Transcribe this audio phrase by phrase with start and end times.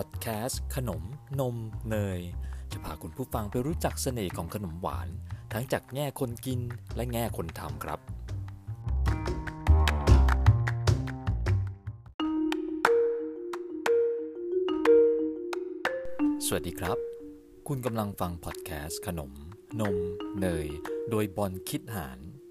[0.00, 1.02] พอดแคสต์ขนม
[1.40, 1.56] นม
[1.90, 2.20] เนย
[2.72, 5.08] จะพาคุณผู้ฟังไปรู้จักเสน่ห์ของขนมหวาน
[5.52, 6.60] ทั้งจากแง่คนกิน
[6.96, 8.00] และแง่คนทำครับ
[16.46, 16.98] สวัสดีครับ
[17.68, 19.32] คุณกำลังฟังพอดแคสต์ขนม
[19.80, 19.96] นม
[20.40, 20.68] เนย
[21.10, 22.43] โดยบอลคิดหารวัน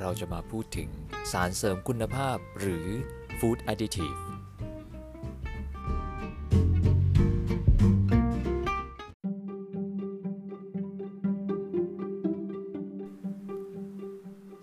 [0.00, 0.90] เราจะมาพูดถึง
[1.32, 2.86] สารเสริมคุณภาพหรือ
[3.38, 4.20] Food Additive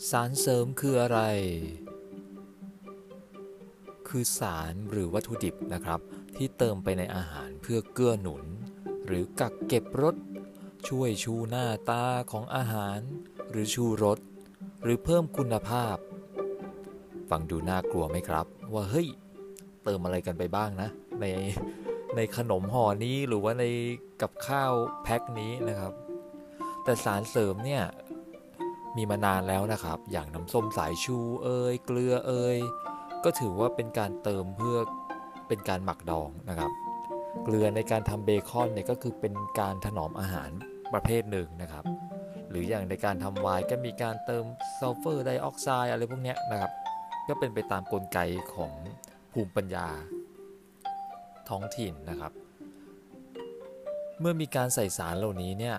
[0.10, 1.20] สารเสริมคืออะไร
[4.08, 6.00] คือสารหรือวัตถุดิบนะครับ
[6.38, 8.44] ที่เติมไปในอาหารเพื่อเกื้อหนุน
[9.06, 10.16] หรือกักเก็บรส
[10.88, 13.00] ช่วยชูหน้าตาของอาหาร
[13.50, 14.20] หรือชูรส
[14.84, 15.96] หรือเพิ่มคุณภาพ
[17.30, 19.08] ฟังดูน่ากลัวไหมครับ ว่าเฮ้ย
[19.84, 20.90] เติมอะไรกันไปบ้างนะ
[21.22, 21.26] ใน
[22.16, 23.64] ในขนมห่อนี้หรือว่าใน
[24.22, 25.94] กับข้าวแพ็คนี้นะครับ
[26.84, 27.84] แต่สารเสริมเนี่ย
[28.98, 32.58] มีมานานแล้วนะครับ อย่างน้ำส้มสายชูเอยเกลือเอย
[33.24, 34.78] ก็ถือว่าเป็นการเติมเพื่อ
[35.48, 36.72] เป็นการหมักดองนะครับ
[37.44, 40.52] เกลือในการทำเบคอนเนี่ยก็คือเป็นการถนอมอาหาร
[40.94, 41.84] ประเภทหนึ่งนะครับ
[42.54, 44.46] หรืออย่างในการทำไวน์ก็มีการเติม
[44.80, 46.72] ซัลเฟอร์ไดออกไซด์อะไรพวกนี้นะครับ
[47.28, 48.20] ก็เป็นไปตามกลไก
[48.56, 48.74] ของ
[49.32, 49.88] ภูมิปัญญา
[51.50, 52.32] ท้องถิ่นนะครับ
[54.20, 55.78] เมื่อมีการใส่สารเหล่านี้เนี่ย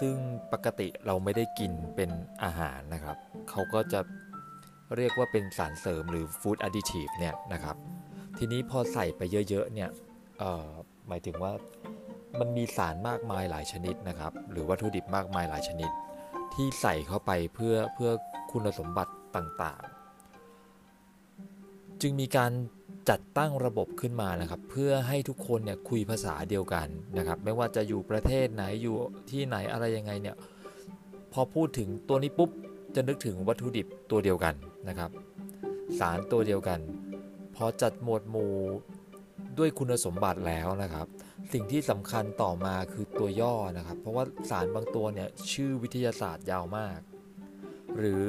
[0.00, 0.14] ซึ่ง
[0.52, 2.10] ปกติเราไม่ได้กินเป็น
[2.44, 3.16] อาหารนะครับ
[3.50, 4.00] เขาก็จะ
[4.96, 7.76] เรียกว่าเป็นสารเสริมหรือฟู้ด d ดดิทีฟเนี่ยนะครับ
[8.38, 9.90] ทีนี้พอใส่ไปเยอะๆเนี่ย
[11.08, 11.52] หมายถึงว่า
[12.40, 15.90] มันมีสารมากมายหลายชนิดนะครับ หรือวัตถุดิบมากมายหลายชนิด
[16.54, 18.10] ที่ใส่เข้าไปเพื่อเพื่อ
[18.52, 22.52] คุณสมบัติต่างๆ จึงมีการ
[23.10, 26.86] จัดตั้งระบบขึ้นมานะครับ เพื่อให้ทุกคนเนี่ยคุยภาษาเดียวกัน
[27.18, 28.96] นะครับ ไม่ว่าจะอยู่ประเทศไหนอยู่
[29.30, 30.36] ที่ไหนอะไรยังไงเนี่ย
[31.32, 32.50] พอพูดถึงตัวนี้ปุ๊บ
[32.94, 34.54] จะนึกถึงวัตถุดิบตัวเดียวกัน
[34.88, 35.10] นะครับ
[35.98, 36.80] สารตัวเดียวกัน
[37.54, 38.54] พอจัดหมวดหมู่
[39.58, 41.06] ด้วยคุณสมบัติแล้วนะครับ
[41.52, 46.98] สิ่งที่สำคัญต่อมาคือตัวย่อนะครับ เพราะว่าสารบางตัวเนี่ยชื่อวิทยาศาสตร์ยาวมาก
[47.98, 48.26] หรือ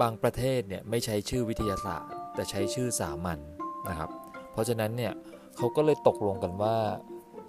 [0.00, 3.40] บางประเทศเนี่ยไม่ใช้ชื่อวิทยาศาสตร์ แต่ใช้ชื่อสามัญน
[3.88, 4.10] นะครับ
[4.52, 5.12] เพราะฉะนั้นเนี่ย
[5.56, 6.76] เขาก็เลยตกลงกันว่า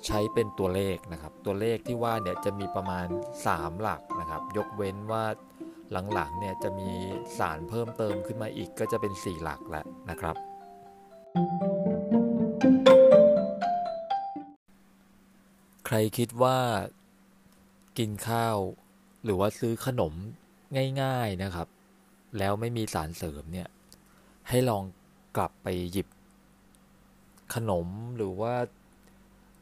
[0.06, 3.08] ใช้เป็นตัวเลขนะครับ ตัวเลขที่ว่าเนี่ยจะมีประมาณ
[3.46, 5.26] 3 หลักนะครับ ยกเว้นว่า
[6.14, 6.90] หลังๆเนี่ยจะมี
[7.38, 10.36] สารเพิ่มเติมขึ้นมาอีกก็จะเป็น 4 หลักแล้วนะครับ
[15.92, 16.58] ใครคิดว่า
[17.98, 18.58] กินข้าว
[19.24, 20.14] หรือว่าซื้อขนม
[21.02, 21.68] ง่าย ๆนะครับ
[22.38, 23.68] แล้วไม่มีสารเสริมเนี่ย
[24.50, 24.84] ให้ลอง
[25.36, 26.08] กลับไปหยิบ
[27.54, 28.54] ขนมหรือว่า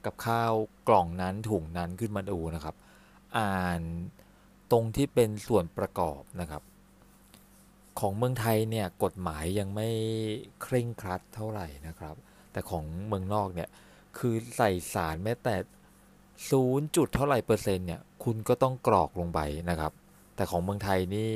[0.06, 0.54] กับข้าว
[0.88, 2.76] กล่องนั้นถุงนั้นขึ้นมาดูนะครับ
[3.38, 3.82] อ่าน
[4.72, 6.64] ตรงที่เป็นส่วนประกอบนะครับ
[8.00, 9.90] ของเมืองไทยเนี่ยกฎหมายยังไม่
[10.62, 12.16] เคร่งครัดเท่าไหร่นะครับ
[12.52, 13.70] แต่ของเมืองนอกเนี่ย
[14.18, 15.56] คือใส่สารแม้แต่
[16.50, 19.40] ศูนย์จุดเท่าไหร่เปอร์เซ็นต์เนี่ยคุณก็ต้องกรอกลงไป
[19.70, 19.92] นะครับ
[20.36, 21.30] แต่ของเมืองไทยนี่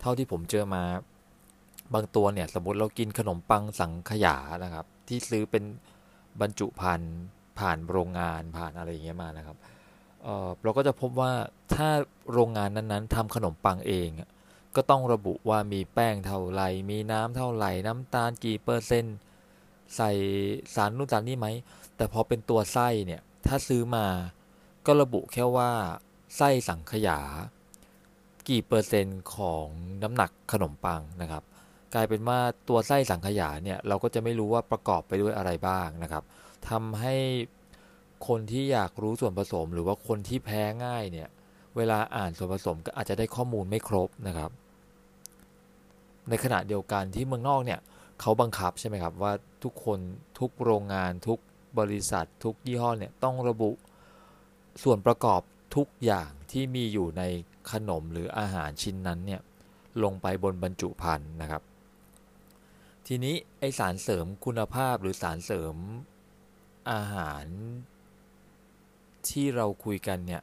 [0.00, 0.82] เท่าที่ผมเจอมา
[1.94, 5.64] บางตัวเนี่ยสมมติเรากินขนมปังสังขยานะครับ ที่ซื้อเป็น
[6.40, 7.14] บรรจุภัณฑ์
[7.58, 9.56] ผ่านโรงงานผ่านอะไรอย่างเงี้ยมานะครับ
[10.22, 11.32] เเราก็จะพบว่า
[11.74, 11.88] ถ้า
[12.32, 14.08] โรงงานนั้นๆทำขนมปังเอง
[14.76, 19.16] ก็ต้องระบุว่ามีแป้งเท่าไหร่มีน้ำเท่าไหร่น้ำตาลกี่เปอร์เซ็นต์
[19.96, 20.10] ใส่
[20.74, 21.48] สารนู่นสารนี่ไหม
[21.96, 24.06] แต่พอเป็นตัวไส้เนี่ย ถ้าซื้อมา
[24.86, 25.70] ก็ระบุแค่ว่า
[26.36, 27.20] ไส้สังขยา
[28.48, 29.66] กี่เปอร์เซ็นต์ของ
[30.02, 31.42] น้ำหนักขนมปังนะครับ
[31.94, 32.38] กลายเป็นว่า
[32.68, 36.24] ตัวไส้สังขยาเนี่ยเราก็จะไม่รู้ว่าประกอบไปด้วยอะไรบ้างนะครับ
[36.68, 37.16] ทำให้
[38.28, 41.28] คนที่อยากรู้ส่วนผสม หรือว่าคนที่แพ้ง่ายเนี่ย
[41.76, 44.50] เวลาอ่านส่วนผสมก็อาจจะได้ข้อมูลไม่ครบนะครับ
[46.28, 47.80] ในขณะเดียวกันที่เมืองนอกเนี่ย
[48.20, 49.32] เขาบังคับใช่ไหมครับว่า
[49.62, 49.98] ทุกคน
[50.38, 51.38] ทุกโรงงานทุก
[51.78, 53.70] บริษัททุกยี่ห้อเนี่ยต้องระบุ
[54.82, 55.40] ส่วนประกอบ
[55.76, 57.22] ทุกอย่างที่มีอยู่ใน
[57.72, 59.40] ขนมหรืออาหารชิ้นนั้นเนี่ย
[60.02, 61.62] ลงไปบนบรรจุภัณฑ์นะครับ
[63.06, 65.76] ทีนี้ไอสารเสริมคุณภาพหรือสารเสริม
[66.90, 67.44] อาหาร
[69.28, 70.42] ที่เราคุยกันเนี่ย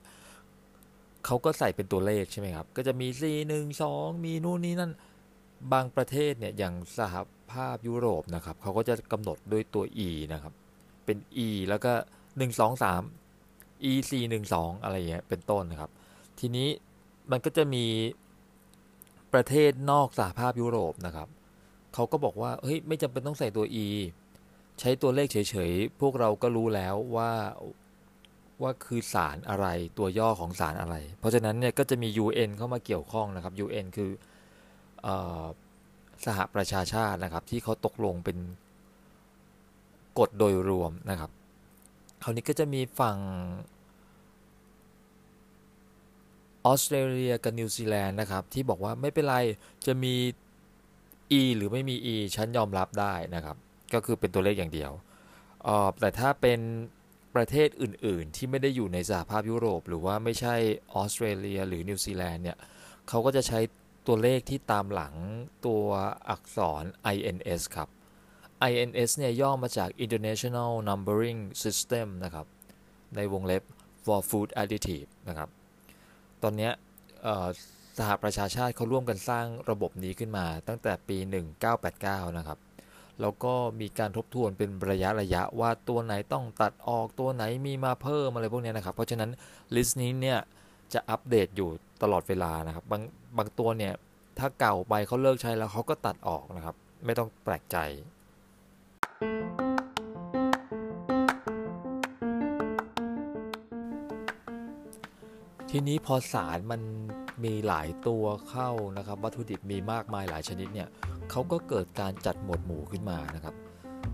[1.26, 4.92] เขาก็ใส่เป็นตัวเลขใช่ไหมครับ ก็จะมี 4 1 2 มีนู่นนี่นั่น
[5.74, 7.16] บางประเทศเนี่ยอย่างสห
[7.52, 10.54] ภาพยุโรปนะครับเขาก็จะกำหนดด้วยตัว e นะครับ
[11.10, 11.94] เป็น e แล้วก็
[12.40, 15.92] 1 2 3 e 4 1 2อะไรอย่างเงี้ยเป็นต้นนะครับ
[16.40, 16.70] ทีนี้
[17.32, 17.86] มันก็จะมี
[19.34, 21.28] ประเทศนอกสหภาพยุโรปนะครับ
[21.94, 23.88] เขาก็บอกว่าเฮ้ยไม่จำเป็นต้องใส่ตัว e
[24.80, 27.32] ใช้ตัวเลขเฉยๆ พวกเราก็รู้แล้วว่า
[28.62, 29.68] ว่าคือสารอะไร
[29.98, 34.12] ตัวย่อของสารอะไร เพราะฉะนั้นเนี่ยก็จะมี UN เข้ามาเกี่ยวข้องนะครับ UN คือ
[35.06, 35.08] อ
[36.26, 38.38] สหประชาชาตินะครับ ที่เขาตกลงเป็น
[40.20, 41.32] กฎโดยรวมนะครับ
[42.24, 43.18] คราวนี้ก็จะมีฝั่ง
[46.66, 49.38] ออสเตรเลียกับนิวซีแลนด์นะครับ ที่บอกว่าไม่เป็นไร
[49.86, 50.16] จะมี
[51.40, 53.58] e หรือไม่มี e ฉันยอมรับได้นะครับ
[53.94, 54.92] ก็คือเป็นตัวเลขอย่างเดียว
[56.00, 56.60] แต่ถ้าเป็น
[57.36, 60.56] ประเทศอื่น ๆ ที่ไม่ได้อยู่ในสหภาพยุโรป หรือว่าไม่ใช่
[60.94, 62.58] ออสเตรเลียหรือนิวซีแลนด์เนี่ย
[63.10, 63.60] เขาก็จะใช้
[64.08, 65.14] ตัวเลขที่ตามหลัง
[65.66, 65.84] ตัว
[66.30, 66.84] อักษร
[67.16, 67.90] INS ครับ
[68.70, 72.46] INS เนี่ยย่อมาจาก International Numbering System นะครับ
[73.16, 73.64] ในวงเล็บ
[74.06, 75.50] for food additive นะครับ
[76.44, 76.70] ตอนนี้
[77.98, 81.18] สหประชาชาติเขาร่วมกันสร้างระบบนี้ขึ้นมาตั้งแต่ปี
[81.78, 82.60] 1989 นะครับ
[83.22, 89.30] แล้วก็มีการทบทวนเป็นระยะระยะว่าตัวไหนต้องตัดออกตัวไหนมีมาเพิ่มอะไรพวกนี้นะครับ เพราะฉะนั้น
[89.76, 90.40] ลิสต์นี้เนี่ย
[90.94, 91.70] จะอัปเดตอยู่
[92.04, 93.02] ตลอดเวลานะครับ บาง
[93.38, 93.94] บางตัวเนี่ย
[94.40, 97.78] ถ้าเก่าไปเขาเลิกใช้แล้วเขาก็ตัดออกนะครับ ไม่ต้องแปลกใจ
[105.74, 106.82] ทีนี้พอสารมัน
[107.44, 110.90] มีหลายตัวเข้านะครับ วัตถุดิบมีมากมายหลายชนิดเนี่ย
[111.30, 113.56] เขาก็เกิดการจัดหมวดหมู่ขึ้นมานะครับ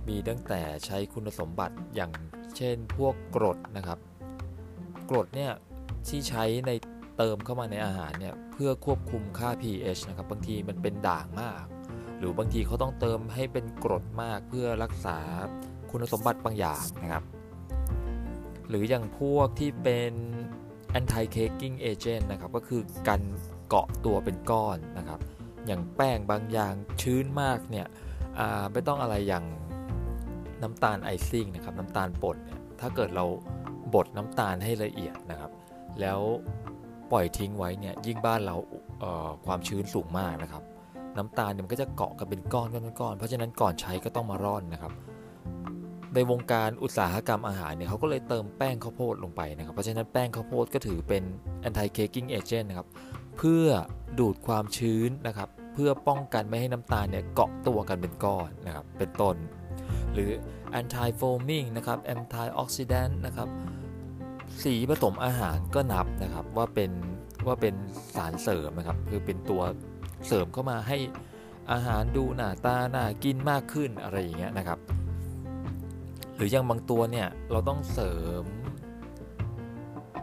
[0.08, 2.12] มีตั้งแต่ใช้คุณสมบัติอย่าง
[2.58, 4.00] เช่นพวกกรดนะครับ
[5.10, 5.52] กรดเนี่ย
[6.08, 6.72] ที่ใช้ใน
[7.18, 11.64] เติมเข้ามาในอาหารเนี่ยเพื่อควบคุมค่า pH นะครับบางทีมันเป็นด่างมาก
[12.18, 15.18] หรือบางทีเขาต้องเติมให้เป็นกรดมากเพื่อรักษา
[15.92, 17.24] คุณสมบัติบางอย่างนะครับ
[18.70, 20.14] หรืออย่างพวกที่เป็น
[21.00, 23.22] anti caking agent นะครับก็คือกัน
[23.70, 25.20] เกาะตัวเป็นก้อนนะครับ
[25.68, 27.88] อย่างแป้งบางอย่างชื้นมากเนี่ย
[28.72, 29.46] ไม่ต้องอะไรอย่าง
[30.64, 33.26] น้ำตาลไอซิ่งนะครับน้ำตาลป่นเนี่ยถ้าเกิดเรา
[33.94, 35.52] บดน้ำตาลให้ละเอียดนะครับ
[36.02, 36.20] แล้ว
[37.12, 38.56] ปล่อยทิ้งไว้เนี่ยยิ่งบ้านเรา
[39.46, 40.64] ความชื้นสูงมากนะครับ
[41.18, 44.92] น้ำตาลเนี่ยมันก็จะเกาะกันเป็นก้อนก้อนก้อนเพราะฉะนั้นก่อนใช้ก็ต้องมาร่อนนะครับ
[46.16, 51.24] ในวงการอุตสาหกรรมอาหารเนี่ยเขาก็เลยเติมแป้งข้าวโพดลงไปนะครับ เพราะฉะนั้นแป้งข้าวโพดก็ถือเป็น
[51.68, 52.88] anti caking agent นะครับ
[53.38, 53.66] เพื่อ
[54.20, 59.36] ดูดความชื้นนะครับ เพื่อป้องกันไม่ให้น้ำตาลเนี่ยเกาะตัวกันเป็นก้อนนะครับ เป็นต้น
[60.14, 60.32] หรือ
[60.80, 63.48] anti foaming นะครับ anti oxidant นะครับ
[64.64, 66.92] สีผสมอาหารก็นับนะครับว่าเป็น
[67.48, 67.76] ว่าเป็น
[68.16, 69.62] สารเสริมนะครับ คือเป็นตัว
[70.28, 70.98] เสริมเข้ามาให้
[71.72, 74.80] อาหารดูหน้าตาน่ากินมากขึ้นอะไรอย่างเงี้ยนะครับ
[76.36, 78.44] หรืออย่างบางตัวเนี่ยเราต้องเสริม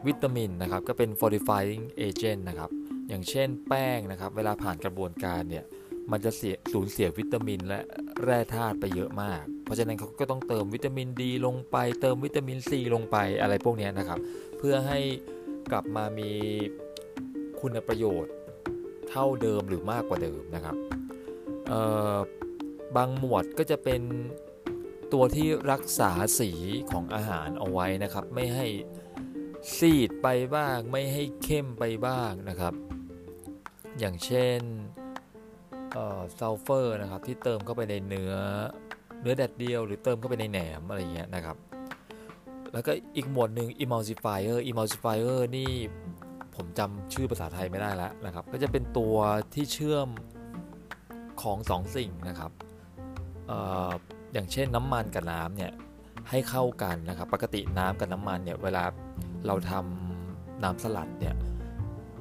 [0.07, 2.71] วิตามินนะครับก็เป็น fortifying agent นะครับ
[3.09, 5.65] อย่างเช่นแป้งนะครับเวลาผ่านกระบวนการเนี่ย
[6.11, 7.81] มันจะเสียสูญเสียวิตามินและ
[8.25, 14.19] แร่ธาตุไปเยอะมาก เพราะฉะนั้นเขาก็ต้องเติมวิตามินดีลงไป เติมวิตามินซีลงไปอะไรพวกนี้นะครับ
[14.59, 14.99] เพื่อให้
[15.71, 16.31] กลับมามี
[17.61, 18.35] คุณประโยชน์
[19.09, 20.77] เท่าเดิมหรือมากกว่าเดิมนะครับ
[22.97, 24.03] บางหมวดก็จะเป็น
[25.13, 26.51] ตัวที่รักษาสี
[26.91, 28.67] ของอาหารเอาไว้นะครับ ไม่ให้
[29.77, 32.75] ซีดไปบ้าง ไม่ให้เข้มไปบ้างนะครับ
[33.99, 34.61] อย่างเช่น
[36.39, 38.35] ซัลเฟอร์นะครับที่เติมเข้าไปในเนื้อ
[39.21, 41.57] เนื้อแดดเดียว หรือเติมเข้าไปในแหนมอะไรเงี้ยนะครับ
[42.73, 45.71] แล้วก็อีกหมวดหนึ่ง emulsifier emulsifier นี่
[46.57, 49.17] ผมจำชื่อภาษาไทยไม่ได้แล้วนะครับ ก็จะเป็นตัว
[49.55, 50.09] ที่เชื่อม
[51.43, 52.53] ของสองสิ่งนะครับ
[54.33, 55.73] อย่างเช่นน้ำมันกับน้ำเนี่ย
[56.31, 58.85] ให้เข้ากันนะครับ ปกติน้ำกับน้ำมันเนี่ยเวลา
[59.47, 61.35] เราทำน้ำสลัดเนี่ย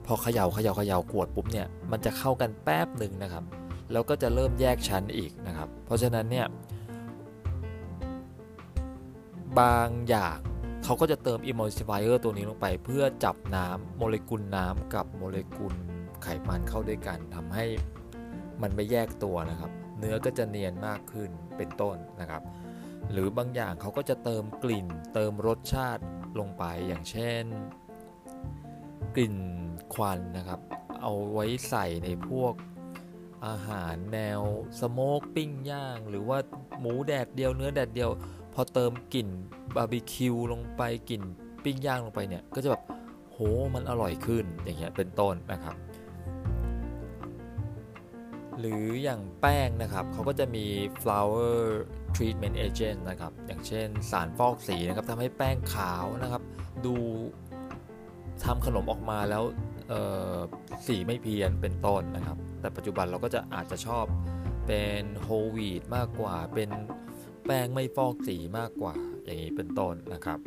[0.05, 3.43] พอเขยา่าเขยา่าเขย่ากวดปุ๊บเนี่ยมันจะเข้ากันแป๊บหนึ่งนะครับ
[3.91, 6.47] แล้วก็จะเริ่มแยกชั้นอีกนะครับ เพราะฉะนั้นเนี่ย
[9.59, 10.37] บางอย่าง
[10.83, 15.73] เขาก็จะเติม emulsifier ตัวนี้ลงไป เพื่อจับน้ำโมเลกุลน้ำกับโมเลกุล
[16.23, 17.65] ไขมันเข้าด้วยกันทำให้
[18.61, 19.71] มันไม่แยกตัวนะครับ
[20.01, 22.43] เนื้อก็จะเนียนมากขึ้นเป็นต้นนะครับ
[23.12, 26.03] หรือบางอย่างเขาก็จะเติมกลิ่น เติมรสชาติ
[26.39, 27.43] ลงไปอย่างเช่น
[29.15, 29.36] กลิ่น
[29.93, 30.60] ควันนะครับ
[31.01, 32.53] เอาไว้ใส่ในพวก
[33.48, 34.41] อาหารแนว
[34.79, 36.38] สโมกปิ้งย่าง หรือว่า
[36.79, 38.12] หมูแดดเดียวเนื้อแดดเดียว
[38.53, 39.27] พอเติมกลิ่น
[39.75, 41.22] บาร์บีคิวลงไปกลิ่น
[41.63, 42.84] ปิ้งย่างลงไปเนี่ยก็จะแบบ
[43.31, 43.38] โห
[43.74, 45.75] มันอร่อยขึ้นอย่างเงี้ยเป็นต้นนะครับ
[48.60, 50.65] หรืออย่างแป้งนะครับเขาก็จะมี
[51.03, 51.55] flower
[52.15, 56.41] treatment agent นะครับ อย่างเช่นสารฟอกสีนะครับทำให้แป้งขาวนะครับ
[56.86, 56.96] ดู
[58.43, 59.43] ทำขนมออกมาแล้ว
[60.88, 64.05] สีไม่เพี้ยนเป็นต้นนะครับ แต่ปัจจุบันเราก็จะอาจจะชอบ
[64.67, 66.70] เป็นโฮลวีดมากกว่า เป็น
[67.46, 70.39] แป้งไม่ฟอกสีมากกว่า อย่างนี้เป็นต้นนะครับ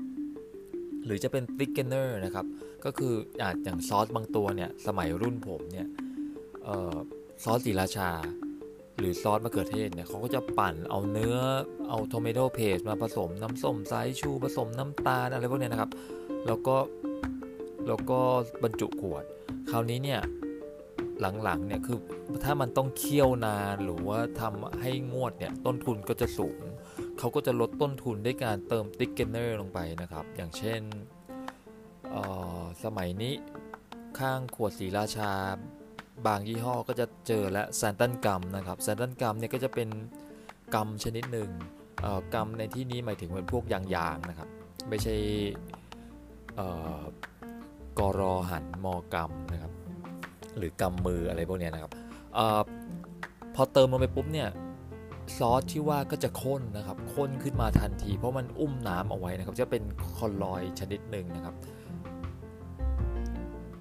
[1.04, 2.46] หรือจะเป็น thickener นะครับ
[2.84, 5.88] ก็คืออาจอย่างซอสบางตัวเนี่ย สมัยรุ่นผมเนี่ย
[7.42, 8.10] ซอสศรีราชา
[8.98, 11.36] หรือซอสมะเขือเทศเนี่ยเขาก็จะปั่นเอาเนื้อ
[11.88, 15.90] เอา tomato paste มาผสมน้ำส้มสายชูผสมน้ำตาลอะไรพวกนี้นะครับ
[16.46, 16.76] แล้วก็
[17.86, 18.18] แล้วก็
[18.62, 19.24] บรรจุขวด
[19.70, 20.20] คราวนี้เนี่ย
[21.20, 21.98] หลังๆเนี่ยคือ
[22.44, 26.60] ถ้ามันต้องเคี่ยวนานหรือว่าทำให้งวดเนี่ยต้นทุนก็จะสูง
[27.18, 30.82] เขาก็จะลดต้นทุนด้วยการเติม thickener ลงไปนะครับ อย่างเช่น
[32.84, 33.34] สมัยนี้
[34.18, 35.32] ข้างขวดศรีราชา
[36.26, 39.88] บางยี่ห้อก็จะเจอและ xanthan gum นะครับ xanthan gum เนี่ยก็จะเป็น
[40.74, 41.50] gum ชนิดหนึ่ง
[42.34, 43.80] gum ในที่นี้หมายถึงเป็นพวกยา
[44.14, 44.48] งๆนะครับ
[44.88, 45.14] ไม่ใช่
[47.98, 49.72] กรอหันมอกรรมนะครับ
[50.56, 51.92] หรือกำมืออะไรพวกนี้นะครับ
[52.36, 52.38] อ
[53.54, 54.48] พอเติมลงไปปุ๊บเนี่ย
[55.36, 59.82] ซอสที่ว่าก็จะข้นนะครับข้นขึ้นมาทันที เพราะมันอุ้มน้ำเอาไว้นะครับ จะเป็น
[60.16, 61.54] คอลลอยชนิดหนึ่งนะครับ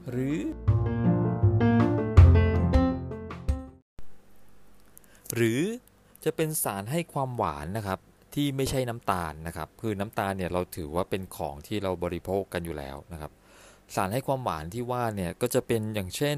[0.09, 0.37] หรือ
[5.35, 5.59] หรือ
[6.23, 7.99] จะเป็นสารให้ความหวานนะครับ
[8.35, 13.31] ที่ไม่ใช่น้ำตาลนะครับ คือน้ำตาลเนี่ยเราถือว่าเป็นของที่เราบริโภคกันอยู่แล้วนะครับ
[13.95, 16.37] สารให้ความหวานที่ว่าเนี่ยก็จะเป็นอย่างเช่น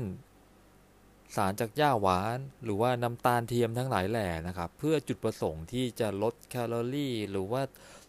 [1.36, 7.62] สารจากหญ้าหวาน หรือว่าน้ำตาลเทียมทั้งหลายแหล่นะครับ เพื่อจุดประสงค์ที่จะลดแคลอรี่ หรือว่า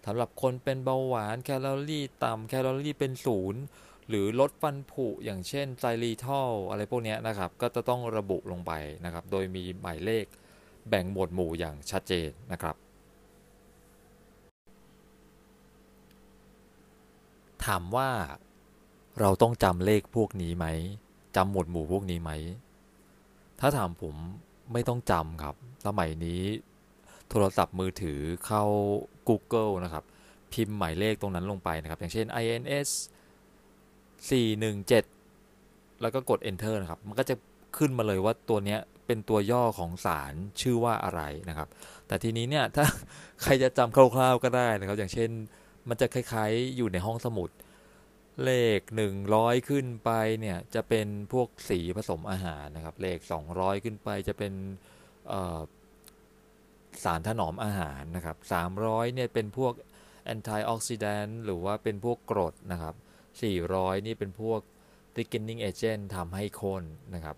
[0.07, 3.63] สำหรับคนเป็นเบาหวานแคลอรี่ต่ำแคลอรี่เป็นศูนย์
[4.09, 8.73] หรือลดฟันผุอย่างเช่นไซรีทอลอะไรพวกนี้นะครับ ก็จะต้องระบุลงไป
[9.05, 10.27] นะครับ โดยมีหมายเลข
[10.89, 12.77] แบ่งหมวดหมู่อย่างชัดเจนนะครับ
[17.65, 18.11] ถามว่า
[19.21, 20.67] เราต้องจำเลขพวกนี้ไหม
[21.37, 22.31] จำหมวดหมู่พวกนี้ไหม
[23.61, 24.15] ถ้าถามผม
[24.73, 25.55] ไม่ต้องจำครับ
[25.87, 26.43] สมัยนี้
[27.29, 28.65] โทรศัพท์มือถือเข้า
[29.29, 30.05] Google นะครับ
[30.53, 32.89] พิมพ์หมายเลขตรงนั้นลงไปนะครับ อย่างเช่น INS
[34.39, 37.35] 417 แล้วก็กด enter นะครับ มันก็จะ
[37.77, 41.69] ขึ้นมาเลยว่าตัวเนี้ย เป็นตัวย่อของสารชื่อว่าอะไรนะครับ
[42.07, 42.85] แต่ทีนี้เนี่ยถ้า
[43.43, 45.31] ใครจะจำคร่าวๆก็ได้นะครับ อย่างเช่น
[45.89, 47.51] มันจะคล้ายๆอยู่ในห้องสมุด
[48.45, 48.81] เลข
[49.25, 50.11] 100 ขึ้นไป
[50.41, 53.19] เนี่ยจะเป็นพวกสีผสมอาหารนะครับ เลข
[53.53, 54.53] 200 ขึ้นไปจะเป็น
[57.05, 58.37] สารถนอมอาหารนะครับ
[58.77, 59.73] 300เนี่ยเป็นพวก
[60.25, 62.95] แอนตี้ออกซิแดนต์หรือว่าเป็นพวกกรดนะครับ
[63.51, 64.61] 400 นี่เป็นพวก
[65.17, 66.83] thickening agent ทำให้ข้น
[67.15, 67.37] นะครับ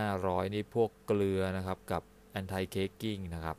[0.00, 2.02] 500 นี่พวกเกลือนะครับกับ
[2.40, 3.56] anti caking นะครับ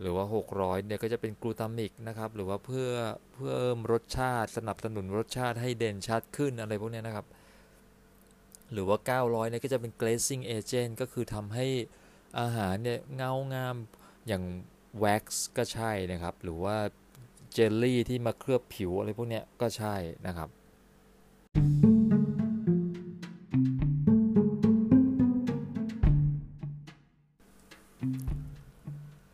[0.00, 0.24] หรือว่า
[0.56, 2.88] 600 เนี่ยก็จะเป็นกลูตามิกนะครับ หรือว่าเพื่อ
[3.34, 7.26] เพิ่มรสชาติสนับสนุนรสชาติให้เด่นชัดขึ้นอะไรพวกนี้นะครับ
[8.72, 11.66] หรือว่า 900 เนี่ยก็จะเป็น glazing agent ก็คือทำให้
[12.40, 13.76] อาหารเนี่ยเงางาม
[14.28, 14.44] อย่าง
[15.02, 15.24] wax
[15.56, 16.76] ก็ใช่นะครับ หรือว่า
[17.52, 19.94] เจลลี่ที่มาเคลือบผิวอะไรพวกนี้ก็ใช่
[20.26, 20.48] นะครับ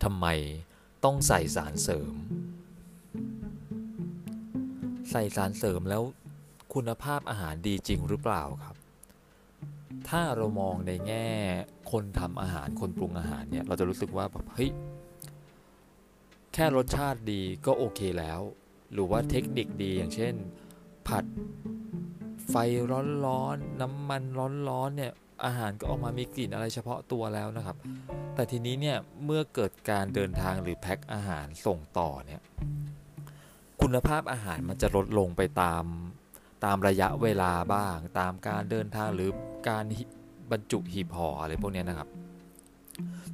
[0.08, 0.28] ทำไม
[1.04, 2.14] ต้องใส่สารเสริม
[5.10, 6.02] ใส่สารเสริมแล้ว
[6.74, 8.76] คุณภาพอาหารดีจริงหรือเปล่าครับ
[10.08, 11.28] ถ้าเรามองในแง่
[11.90, 14.70] คนทำอาหารคนปรุงอาหารเนี่ยเราจะรู้สึกว่าแบบเฮ้ย
[16.54, 18.40] แค่รสชาติดีก็โอเคแล้ว
[18.92, 20.34] หรือว่าเทคนิคดีอย่างเช่น
[21.08, 21.24] ผัด
[23.26, 24.22] ร้อนๆน้ำมัน
[24.68, 25.12] ร้อนๆเนี่ย
[25.44, 27.76] อาหารก็ออกมามีกลิ่นอะไรเฉพาะตัวแล้วนะครับ
[28.34, 32.40] แต่ทีนี้เนี่ยเมื่อเกิดการเดินทางหรือแพ็คอาหารส่งต่อเนี่ย
[33.82, 35.84] คุณภาพอาหารมันจะลดลงไปตาม
[36.64, 39.30] ตามระยะเวลาบ้าง ตามการเดินทางหรือ
[39.68, 39.84] การ
[40.50, 42.08] บรรจุหีบห่ออะไรพวกนี้นะครับ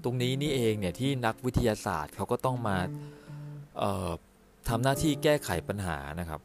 [0.02, 2.76] ตรงนี้นี่เองเนี่ยที่นักวิทยาศาสตร์เขาก็ต้องมา
[4.68, 6.40] ทำหน้าที่แก้ไขปัญหานะครับ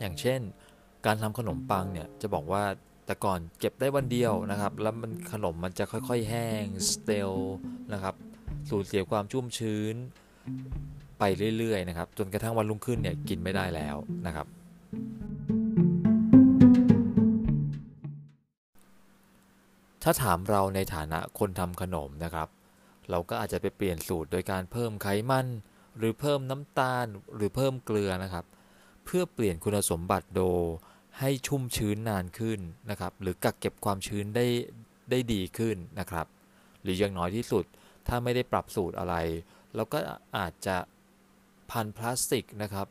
[0.00, 0.40] อย่างเช่น
[1.06, 2.64] การทำขนมปังเนี่ยจะบอกว่า
[3.06, 7.32] แต่ก่อนเก็บได้วันเดียวนะครับ แล้วมันขนมมันจะค่อยๆ แห้งสเตล
[7.92, 8.14] นะครับ
[8.70, 9.94] สูญเสียความชุ่มชื้น
[11.18, 11.24] ไป
[11.58, 13.96] เรื่อยๆนะครับ จนกระทั่งวันรุ่งขึ้นเนี่ยกินไม่ได้แล้ว
[14.26, 14.46] นะครับ
[20.02, 22.48] ถ้าถามเราในฐานะคนทำขนมนะครับ
[23.10, 25.46] เราก็อาจจะไปเปลี่ยนสูตรโดยการเพิ่มไขมัน
[25.98, 27.06] หรือเพิ่มน้ำตาล
[27.36, 28.44] หรือเพิ่มเกลือนะครับ
[29.04, 30.42] เพื่อเปลี่ยนคุณสมบัติโด
[31.20, 34.46] ให้ชุ่มชื้นนานขึ้นนะครับ หรือกักเก็บความชื้นได้
[35.10, 36.26] ได้ดีขึ้นนะครับ
[36.82, 37.64] หรืออย่างน้อยที่สุด
[38.08, 39.14] ถ้าไม่ได้ปรับสูตรอะไร
[39.74, 39.98] เราก็
[40.38, 40.76] อาจจะ
[41.70, 42.86] พันพลาสติกนะครับ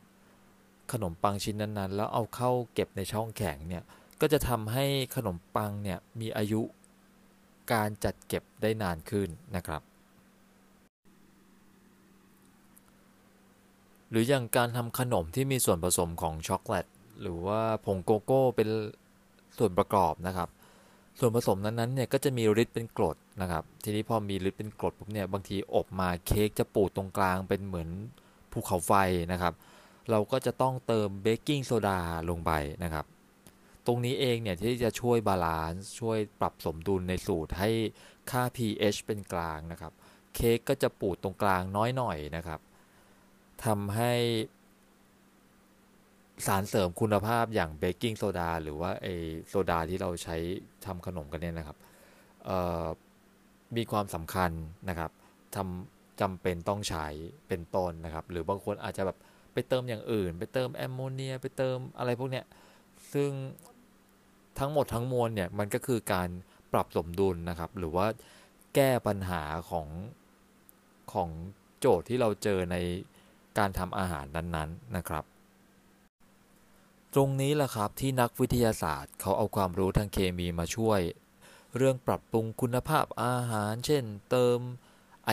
[0.92, 3.84] ขนมปังชิ้นนั้นๆ แล้วเอาเข้าเก็บในช่องแข็งเนี่ย
[4.20, 4.84] ก็จะทำให้
[5.16, 6.62] ขนมปังเนี่ยมีอายุ
[7.72, 9.82] การจัดเก็บได้นานขึ้นนะครับ
[14.10, 16.86] หรืออย่างการทำขนมที่มีส่วนผสมของช็อกโกแลต
[17.22, 18.68] หรือว่าผงโกโก้เป็น
[19.58, 20.48] ส่วนประกอบนะครับ
[21.18, 27.88] ส่วนผสมนั้นๆเนี่ยก็จะมีฤทธิ์เป็นกรดนะครับ ทีนี้พอมีฤทธิ์เป็นกรดปุ๊บเนี่ยบางทีอบมาเค้กจะปูดตรงกลางเป็นเหมือน
[28.52, 28.92] ภูเขาไฟ
[29.32, 29.54] นะครับ
[30.10, 31.98] เราก็จะต้องเติมเบกกิ้งโซดา
[32.30, 32.52] ลงไป
[32.84, 33.04] นะครับ
[33.86, 37.70] ตรงนี้เองเนี่ยที่จะช่วย balance ช่วยปรับสมดุลในสูตรให้
[38.30, 39.92] ค่า pH เป็นกลางนะครับ
[40.34, 42.60] เค้กก็จะปูดตรงกลางน้อยหน่อยนะครับ
[43.64, 44.12] ทำให้
[46.46, 49.06] สารเสริมคุณภาพอย่างเบกกิ้งโซดาหรือว่าไอ
[49.48, 50.36] โซดาที่เราใช้
[50.86, 51.78] ทำขนมกันเนี่ยนะครับ
[53.76, 54.50] มีความสำคัญ
[54.88, 55.10] นะครับ
[55.56, 57.06] ทำจำเป็นต้องใช้
[57.48, 59.18] เป็นต้นนะครับ หรือบางคนอาจจะแบบ
[59.52, 62.44] ไปเติมอย่างอื่น ไปเติมแอมโมเนีย ไปเติมอะไรพวกเนี้ย
[63.12, 63.30] ซึ่ง
[64.58, 66.28] ทั้งหมดทั้งมวลเนี่ยมันก็คือการ
[66.72, 68.06] ปรับสมดุลนะครับ หรือว่า
[68.74, 69.88] แก้ปัญหาของ
[71.12, 71.28] ของ
[71.80, 72.76] โจทย์ที่เราเจอใน
[73.58, 75.24] การทำอาหารนั้นๆนะครับ
[77.14, 81.00] ตรงนี้แหละครับที่นักวิทยาศาสตร์เขาเอาความรู้ทางเคมีมาช่วย
[81.76, 84.58] เรื่องปรับปรุงคุณภาพอาหาร เช่น เติม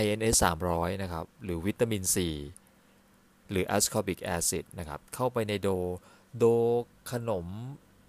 [0.02, 0.36] INS
[0.70, 2.16] 300 นะครับ หรือวิตามิน C
[3.50, 5.70] หรือ ascorbic acid นะครับ เข้าไปในโด
[6.38, 6.46] โด
[7.12, 7.48] ขนม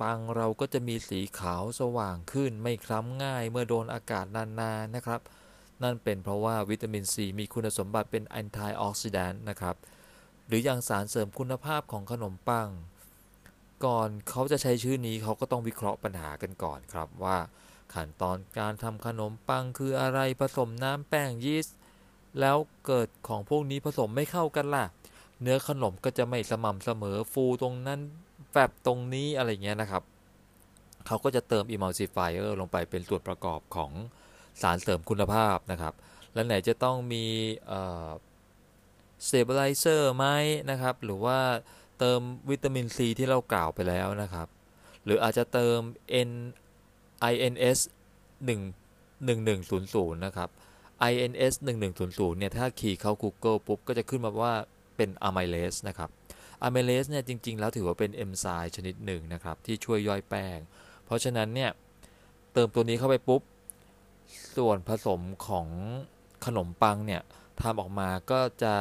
[0.01, 4.63] ปังเราก็จะมีสีขาวสว่างขึ้นไม่คล้ำง่ายเมื่อโดนอากาศนานๆน
[4.97, 5.21] นะครับ
[5.83, 9.77] นั่นเป็นเพราะว่าวิตามินซีมีคุณสมบัติเป็น antioxidant นะครับ
[10.47, 12.69] หรืออย่างสารเสริมคุณภาพของขนมปัง
[13.85, 17.39] ก่อนเขาจะใช้ชื่อนี้เขาก็ต้องวิเคราะห์ปัญหากันก่อนครับว่า
[17.95, 21.77] ขั้นตอนการทำขนมปังคืออะไรผสมน้ำแป้งยีสต์
[22.41, 24.85] แล้วเกิดของพวกนี้ผสมไม่เข้ากันล่ะ
[25.43, 28.01] เนื้อขนมก็จะไม่สม่ำเสมอฟูตรงนั้น
[28.51, 30.03] แฟบตรงนี้อะไรเงี้ยนะครับ
[31.07, 33.93] เขาก็จะเติม emulsifier ลงไปเป็นส่วนประกอบของ
[34.63, 35.95] สารเสริมคุณภาพนะครับ
[36.35, 37.25] และไหนจะต้องมี
[39.29, 40.27] stabilizer ไหม
[40.71, 41.39] นะครับ หรือว่า
[42.05, 44.47] เติมวิตามินซีที่เรากล่าวไปแล้วนะครับ
[45.05, 45.79] หรืออาจจะเติม
[46.29, 46.31] N
[47.33, 47.79] INS
[48.47, 50.49] 1 1100 นะครับ
[51.11, 51.55] INS
[51.99, 54.55] 1100 เนี่ย ถ้าคีย์เข้า Google ปุ๊บ ก็จะขึ้นมาว่า
[54.97, 56.11] เป็น amylase นะครับ
[56.67, 60.59] amylase เนี่ย จริง ๆ แล้วถือว่าเป็นเอนไซม์ชนิดหนึ่งนะครับ ที่ช่วยย่อยแป้ง
[61.05, 61.71] เพราะฉะนั้นเนี่ย
[62.53, 63.43] เติมตัวนี้เข้าไปปุ๊บ
[64.57, 65.69] ส่วนผสมของ
[66.47, 67.23] ขนมปังเนี่ย
[67.61, 68.75] ทำออกมาก็จะ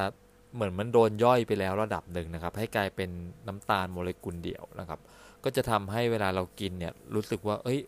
[0.53, 3.09] เหมือนมันโดนย่อยไปแล้วระดับหนึ่งนะครับ ให้กลายเป็น
[3.47, 4.99] น้ำตาลโมเลกุลเดี่ยวนะครับ
[5.43, 7.79] ก็จะทำให้เวลาเรากินเนี่ยรู้สึกว่า เอ้ย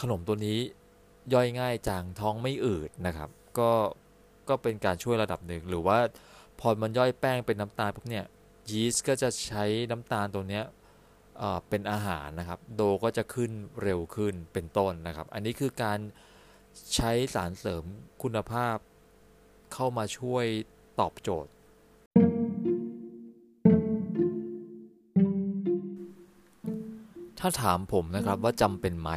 [0.00, 0.58] ขนมตัวนี้
[1.34, 3.70] ย่อยง่ายจังท้องไม่อืดนะครับ ก็
[4.48, 5.98] ก็เป็นการช่วยระดับหนึ่งหรือว่า
[6.60, 8.24] พอมันย่อยแป้งเป็นน้ำตาลพวกเนี่ย
[8.70, 10.64] ยีสต์ก็จะใช้น้ำตาลตัวเนี้ย
[11.68, 13.50] เป็นอาหารนะครับ โดก็จะขึ้น
[13.82, 15.98] เร็วขึ้นเป็นต้นนะครับ อันนี้คือการ
[16.94, 17.84] ใช้สารเสริม
[18.22, 18.76] คุณภาพ
[19.74, 20.46] เข้ามาช่วย
[21.00, 21.50] ตอบโจทย์
[27.38, 29.10] ถ้าถามผมนะครับว่าจำเป็นไหม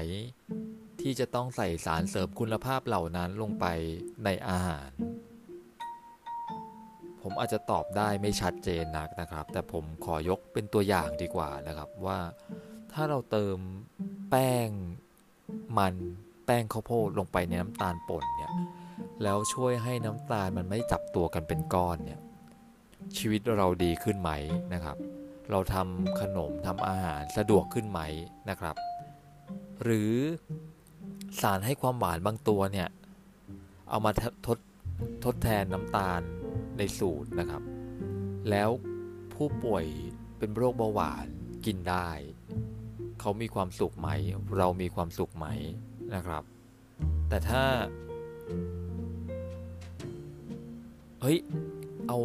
[1.02, 3.66] ที่จะต้องใส่สารเสริมคุณภาพเหล่านั้นลงไป
[4.24, 4.90] ในอาหาร
[7.22, 12.20] ผมอาจจะตอบได้ไม่ชัดเจนนักนะครับ แต่ผมขอยกเป็นตัวอย่างดีกว่านะครับว่า
[12.94, 13.58] ถ้าเราเติม
[14.30, 14.70] แป้ง
[15.78, 15.96] มัน
[16.46, 18.54] แป้งข้าวโพดลงไปในน้ำตาลป่นเนี่ย
[19.24, 22.20] แล้วช่วยให้น้ำตาลมันไม่จับตัวกันเป็นก้อนเนี่ย
[23.18, 24.32] ชีวิตเราดีขึ้นไหม
[24.74, 24.98] นะครับ
[25.52, 28.02] เราทำขนมทำอาหารสะดวกขึ้นไหม
[28.50, 28.76] นะครับ
[29.84, 30.14] หรือ
[31.42, 32.88] สารให้ความหวานบางตัวเนี่ย
[33.90, 34.12] เอามา
[34.48, 34.60] ทด
[35.26, 36.22] ทดแทนน้ำตาล
[36.78, 37.64] ในสูตรนะครับ
[38.50, 38.70] แล้ว
[39.34, 39.86] ผู้ป่วย
[40.38, 41.28] เป็นโรคเบาหวาน
[41.66, 42.10] กินได้
[43.20, 44.10] เขามีความสุขไหม
[44.58, 45.48] เรามีความสุขไหม
[46.16, 46.44] นะครับ
[47.30, 47.64] แต่ถ้า
[51.22, 51.38] เฮ้ย
[52.08, 52.20] เอา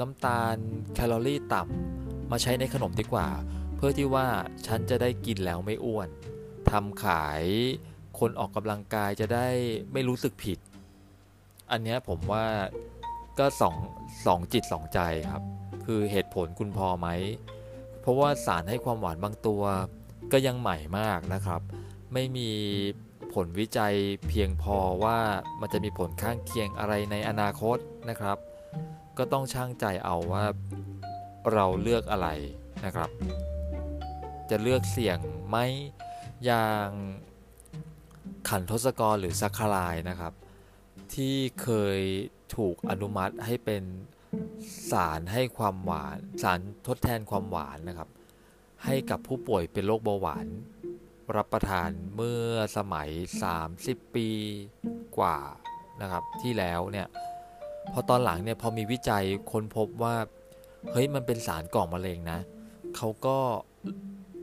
[0.00, 0.56] น้ำตาล
[0.94, 3.28] แคลอรี่ต่ำมาใช้ในขนมดีกว่า
[3.76, 4.26] เพื่อที่ว่า
[4.66, 6.08] ฉันจะได้กินแล้วไม่อ้วน
[6.70, 7.42] ทำขาย
[8.18, 9.48] คนออกกำลังกายจะได้
[9.92, 10.58] ไม่รู้สึกผิด
[11.70, 12.44] อันนี้ผมว่า
[13.38, 13.76] ก็สอง
[14.26, 15.00] สองจิตสองใจ
[15.30, 15.42] ครับ
[15.84, 17.08] คือเหตุผลคุณพอไหม
[18.00, 19.62] เพราะว่าสารให้ความหวานบางตัว
[20.32, 21.60] ก็ยังใหม่มากนะครับ
[22.12, 22.50] ไม่มี
[23.34, 23.94] ผลวิจัย
[24.28, 25.18] เพียงพอว่า
[25.60, 27.78] มันจะมีผลข้างเคียงอะไรในอนาคต
[28.10, 28.38] นะครับ
[29.18, 30.44] ก็ต้องช่างใจเอาว่า
[31.52, 32.28] เราเลือกอะไร
[32.84, 33.10] นะครับ
[34.50, 35.56] จะเลือกเสี่ยงไหม
[36.44, 36.86] อย่าง
[38.48, 40.32] ขันทศกรหรือซัคคารายนะครับ
[41.14, 42.00] ที่เคย
[42.56, 43.82] ถูกอนุมัติให้เป็น
[44.90, 48.08] สารให้ความหวาน สารทดแทนความหวานนะครับ
[48.84, 50.46] ให้กับผู้ป่วยเป็นโรคเบาหวาน
[51.36, 53.10] รับประทานเมื่อสมัย
[53.62, 54.28] 30 ปี
[55.18, 55.38] กว่า
[56.00, 57.06] นะครับที่แล้วเนี่ย
[57.92, 60.16] พอตอนหลังเนี่ยพอมีวิจัยค้นพบว่า
[60.92, 62.38] เฮ้ยมันเป็นสารก่อมะเร็งนะ
[62.96, 63.38] เขาก็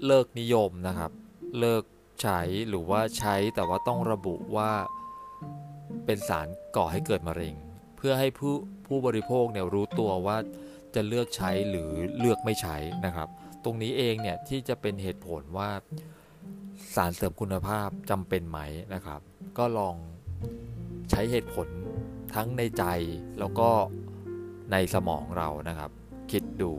[0.05, 1.11] เลิกนิยมนะครับ
[1.59, 1.83] เลิก
[2.21, 4.71] ใช้หรือว่าใช้แต่ว่าต้องระบุว่า
[6.05, 7.53] เป็นสารก่อให้เกิดมะเร็ง
[7.97, 8.53] เพื่อให้ผู้
[8.87, 10.37] ผู้บริโภคเนี่ยรู้ตัวว่า
[10.95, 13.27] จะเลือกใช้หรือเลือกไม่ใช้นะครับ
[13.63, 15.69] ตรงนี้เองเนี่ยที่จะเป็นเหตุผลว่า
[16.95, 18.59] สารเสริมคุณภาพจำเป็นไหม
[18.93, 19.21] นะครับ
[19.57, 19.95] ก็ลอง
[21.09, 21.67] ใช้เหตุผล
[22.35, 22.83] ทั้งในใจ
[23.39, 23.69] แล้วก็
[24.71, 25.91] ในสมองเรานะครับ
[26.31, 26.73] คิดดู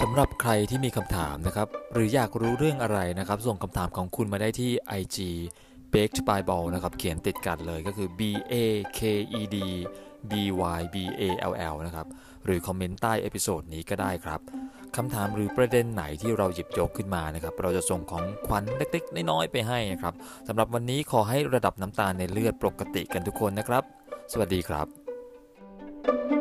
[0.00, 5.16] สำหรับใครที่มีคำถามนะครับ หรืออยากรู้เรื่องอะไรนะครับ ส่งคำถามของคุณมาได้ที่ IG
[5.94, 8.20] baked by ball นะครับ เขียนติดกันเลยก็คือ b
[8.52, 8.54] a
[8.98, 9.00] k
[9.38, 9.56] e d
[10.30, 10.32] b
[10.78, 12.06] y b a l l นะครับ
[12.44, 14.40] หรือ comment ใต้ episode นี้ก็ได้ครับ
[14.96, 20.14] คำถามหรือประเด็นไหนที่เราหยิบยกขึ้นมานะครับ เราจะส่งของขวัญเล็กๆ น้อยๆ ไปให้นะครับ
[20.48, 23.84] สำหรับวันนี้ขอให้ระดับน้ำตาลในเลือดปกติกันทุกคนนะครับ
[24.32, 26.33] สวัสดีครับ